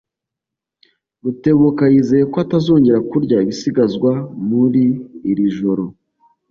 [1.23, 4.11] Rutebuka yizeye ko atazongera kurya ibisigazwa
[4.49, 4.83] muri
[5.31, 5.85] iri joro.